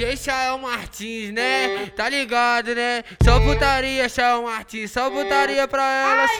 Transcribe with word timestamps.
DJ 0.00 0.16
Chael 0.16 0.56
Martins, 0.56 1.30
né? 1.30 1.90
Tá 1.94 2.08
ligado, 2.08 2.74
né? 2.74 3.04
Só 3.22 3.38
putaria, 3.38 4.08
Chael 4.08 4.42
Martins, 4.44 4.90
só 4.90 5.10
putaria 5.10 5.68
pra 5.68 5.82
elas. 5.84 6.30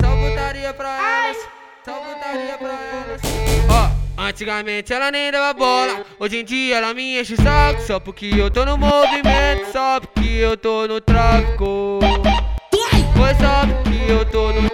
Só 0.00 0.16
putaria 0.16 0.72
pra 0.72 0.96
elas. 0.96 1.36
Só 1.84 1.92
putaria 1.94 2.56
pra 2.56 2.68
elas. 2.68 3.20
Ó, 3.68 4.22
antigamente 4.22 4.92
ela 4.92 5.10
nem 5.10 5.32
dava 5.32 5.52
bola. 5.58 6.06
Hoje 6.20 6.36
em 6.38 6.44
dia 6.44 6.76
ela 6.76 6.94
me 6.94 7.18
enche 7.18 7.34
o 7.34 7.42
saco. 7.42 7.82
Só 7.82 7.98
porque 7.98 8.26
eu 8.26 8.48
tô 8.48 8.64
no 8.64 8.78
movimento, 8.78 9.72
só 9.72 9.98
porque 9.98 10.28
eu 10.28 10.56
tô 10.56 10.86
no 10.86 11.00
tráfico. 11.00 11.98
Foi 13.16 13.34
só 13.34 13.66
porque 13.66 14.12
eu 14.12 14.24
tô 14.24 14.52
no 14.52 14.69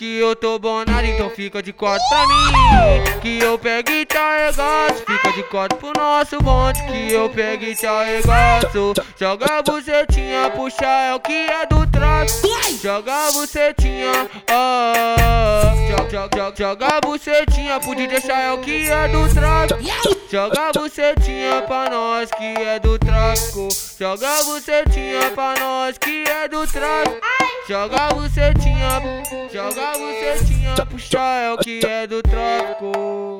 porque 0.00 0.06
eu 0.06 0.34
tô 0.34 0.58
bonado, 0.58 1.04
então 1.04 1.28
fica 1.28 1.62
de 1.62 1.74
quatro 1.74 2.02
pra 2.08 2.26
mim. 2.26 3.20
Que 3.20 3.38
eu 3.38 3.58
pego 3.58 3.90
e 3.90 4.06
te 4.06 4.16
arregaço. 4.16 5.04
Fica 5.06 5.32
de 5.32 5.42
quatro 5.42 5.76
pro 5.76 5.92
nosso 5.94 6.38
bonde. 6.40 6.82
Que 6.84 7.12
eu 7.12 7.28
pego 7.28 7.64
e 7.64 7.76
te 7.76 7.84
arregaço. 7.84 8.94
Joga 9.18 9.58
a 9.58 9.62
bucetinha, 9.62 10.50
puxa 10.56 10.86
é 10.86 11.14
o 11.14 11.20
que 11.20 11.32
é 11.32 11.66
do 11.66 11.86
tráfico. 11.86 12.48
Joga 12.82 13.28
a 13.28 13.32
bucetinha, 13.32 14.26
ah. 14.48 15.74
Joga, 15.90 16.10
joga, 16.10 16.36
joga, 16.36 16.56
joga 16.56 16.86
a 16.86 17.00
bucetinha 17.02 17.80
pro 17.80 17.94
deixar 17.94 18.40
é 18.40 18.52
o 18.52 18.58
que 18.58 18.90
é 18.90 19.06
do 19.08 19.34
tráfico. 19.34 19.80
Joga 20.32 20.68
a 20.68 20.72
bucetinha 20.72 21.62
pra 21.66 21.90
nós 21.90 22.30
que 22.30 22.44
é 22.44 22.78
do 22.78 22.98
tráfico. 22.98 23.68
Joga 23.98 24.30
a 24.30 24.44
bucetinha 24.44 25.30
pra 25.34 25.54
nós 25.60 25.98
que 25.98 26.24
é 26.26 26.48
do 26.48 26.66
tráfico. 26.66 27.29
Joga 27.68 27.96
a 27.96 28.14
bucetinha, 28.14 29.00
joga 29.52 29.90
a 29.90 29.98
bucetinha, 29.98 30.86
puxa 30.86 31.18
é 31.18 31.52
o 31.52 31.58
que 31.58 31.86
é 31.86 32.06
do 32.06 32.22
tráfico. 32.22 33.38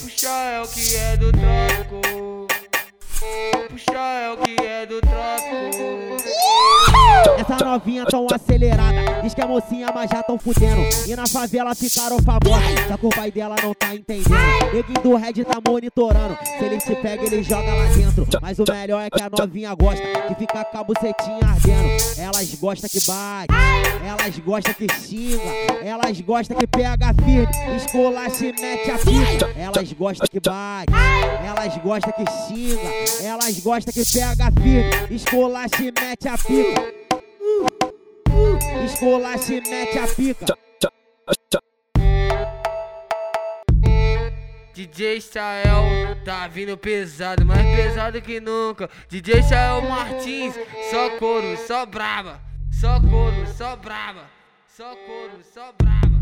Puxa 0.00 0.28
é 0.28 0.60
o 0.60 0.68
que 0.68 0.96
é 0.96 1.16
do 1.16 1.32
tráfico. 1.32 2.46
Puxa 3.68 3.98
é 3.98 4.30
o 4.30 4.36
que 4.36 4.66
é 4.66 4.86
do 4.86 5.00
tráfico. 5.00 6.19
Novinha 7.70 8.04
tão 8.04 8.26
acelerada, 8.28 9.22
diz 9.22 9.32
que 9.32 9.40
é 9.40 9.46
mocinha, 9.46 9.92
mas 9.94 10.10
já 10.10 10.24
tão 10.24 10.36
fudendo. 10.36 10.82
E 11.06 11.14
na 11.14 11.24
favela 11.24 11.72
ficaram 11.72 12.18
famosos, 12.18 12.80
só 12.88 12.96
que 12.96 13.06
o 13.06 13.10
pai 13.10 13.30
dela 13.30 13.54
não 13.62 13.72
tá 13.72 13.94
entendendo. 13.94 14.34
Neguinho 14.74 15.00
do 15.00 15.14
Red 15.14 15.44
tá 15.44 15.60
monitorando, 15.64 16.36
se 16.42 16.64
ele 16.64 16.78
te 16.78 16.96
pega, 16.96 17.24
ele 17.24 17.44
joga 17.44 17.72
lá 17.72 17.84
dentro. 17.94 18.26
Mas 18.42 18.58
o 18.58 18.64
melhor 18.68 19.00
é 19.02 19.08
que 19.08 19.22
a 19.22 19.30
novinha 19.30 19.72
gosta 19.76 20.02
de 20.28 20.34
ficar 20.34 20.64
com 20.64 20.78
a 20.78 20.82
bucetinha 20.82 21.38
ardendo. 21.44 22.18
Elas 22.18 22.54
gostam 22.56 22.90
que 22.90 23.06
bate, 23.06 23.54
elas 24.04 24.38
gostam 24.40 24.74
que 24.74 24.86
xinga, 24.92 25.52
elas 25.84 26.20
gostam 26.22 26.56
que 26.58 26.66
pega 26.66 27.14
firme, 27.24 27.76
esculacha 27.76 28.46
e 28.46 28.52
mete 28.60 28.90
a 28.90 28.98
pica. 28.98 29.50
Elas 29.56 29.92
gostam 29.92 30.26
que 30.28 30.40
bate, 30.40 30.92
elas 31.46 31.76
gostam 31.76 32.12
que 32.14 32.24
xinga, 32.48 33.24
elas 33.24 33.60
gostam 33.60 33.94
que 33.94 34.02
pega 34.12 34.50
firme, 34.60 35.14
esculacha 35.14 35.82
e 35.84 35.92
mete 35.92 36.26
a 36.26 36.36
pica. 36.36 36.99
Esculacha 38.92 39.54
e 39.54 39.60
mete 39.60 39.98
a 39.98 40.06
pica. 40.08 40.58
DJ 44.74 45.20
Chael 45.20 46.16
tá 46.24 46.48
vindo 46.48 46.76
pesado, 46.76 47.44
mais 47.46 47.64
pesado 47.76 48.20
que 48.20 48.40
nunca. 48.40 48.90
DJ 49.08 49.42
Chael 49.44 49.82
Martins, 49.82 50.54
só 50.90 51.10
couro, 51.18 51.56
só 51.66 51.86
brava. 51.86 52.40
Só 52.72 53.00
couro, 53.00 53.46
só 53.56 53.76
brava. 53.76 54.24
Só 54.66 54.94
couro, 55.06 55.40
só 55.54 55.72
brava. 55.78 56.20